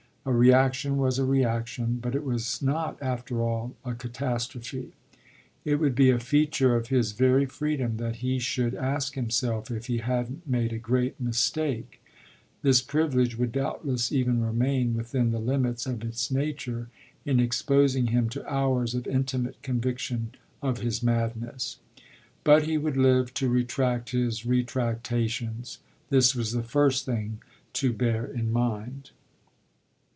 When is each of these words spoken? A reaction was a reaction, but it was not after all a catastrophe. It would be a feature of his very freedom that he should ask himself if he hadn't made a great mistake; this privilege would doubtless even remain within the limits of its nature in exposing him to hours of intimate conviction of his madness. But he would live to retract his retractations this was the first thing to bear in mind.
A 0.23 0.31
reaction 0.31 0.97
was 0.97 1.17
a 1.17 1.25
reaction, 1.25 1.97
but 1.99 2.13
it 2.13 2.23
was 2.23 2.61
not 2.61 2.95
after 3.01 3.41
all 3.41 3.75
a 3.83 3.95
catastrophe. 3.95 4.93
It 5.65 5.77
would 5.79 5.95
be 5.95 6.11
a 6.11 6.19
feature 6.19 6.75
of 6.75 6.89
his 6.89 7.13
very 7.13 7.47
freedom 7.47 7.97
that 7.97 8.17
he 8.17 8.37
should 8.37 8.75
ask 8.75 9.15
himself 9.15 9.71
if 9.71 9.87
he 9.87 9.97
hadn't 9.97 10.47
made 10.47 10.73
a 10.73 10.77
great 10.77 11.19
mistake; 11.19 12.03
this 12.61 12.83
privilege 12.83 13.35
would 13.35 13.51
doubtless 13.51 14.11
even 14.11 14.45
remain 14.45 14.93
within 14.93 15.31
the 15.31 15.39
limits 15.39 15.87
of 15.87 16.03
its 16.03 16.29
nature 16.29 16.89
in 17.25 17.39
exposing 17.39 18.05
him 18.05 18.29
to 18.29 18.47
hours 18.47 18.93
of 18.93 19.07
intimate 19.07 19.59
conviction 19.63 20.33
of 20.61 20.81
his 20.81 21.01
madness. 21.01 21.79
But 22.43 22.67
he 22.67 22.77
would 22.77 22.95
live 22.95 23.33
to 23.33 23.49
retract 23.49 24.11
his 24.11 24.45
retractations 24.45 25.79
this 26.11 26.35
was 26.35 26.51
the 26.51 26.61
first 26.61 27.07
thing 27.07 27.41
to 27.73 27.91
bear 27.91 28.23
in 28.23 28.51
mind. 28.53 29.09